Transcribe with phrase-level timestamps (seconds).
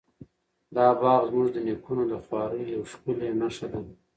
[0.75, 3.79] دا باغ زموږ د نیکونو د خواریو یوه ښکلې نښه ده.